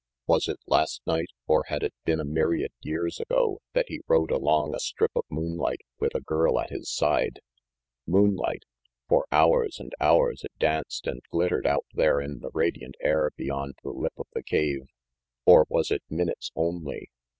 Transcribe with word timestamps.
Was 0.25 0.47
it 0.47 0.57
last 0.65 1.03
night, 1.05 1.27
or 1.45 1.65
had 1.67 1.83
it 1.83 1.93
been 2.05 2.19
a 2.19 2.25
myriad 2.25 2.71
years 2.81 3.19
ago 3.19 3.61
that 3.73 3.85
he 3.87 4.01
rode 4.07 4.31
along 4.31 4.73
a 4.73 4.79
strip 4.79 5.11
of 5.15 5.25
moonlight 5.29 5.81
with 5.99 6.15
a 6.15 6.19
girl 6.21 6.59
at 6.59 6.71
his 6.71 6.91
side? 6.91 7.39
378 8.07 8.13
RANGY 8.15 8.31
PETE 8.31 8.31
Moonlight! 8.31 8.63
For 9.09 9.27
hours 9.31 9.79
and 9.79 9.93
hours 10.01 10.43
it 10.43 10.57
danced 10.57 11.05
and 11.05 11.21
glittered 11.29 11.67
out 11.67 11.85
there 11.93 12.19
in 12.19 12.39
the 12.39 12.49
radiant 12.51 12.95
air 12.99 13.29
beyond 13.37 13.75
the 13.83 13.91
lip 13.91 14.13
of 14.17 14.25
the 14.33 14.41
cave. 14.41 14.87
Or 15.45 15.67
was 15.69 15.91
it 15.91 16.01
minutes 16.09 16.49
only? 16.55 17.11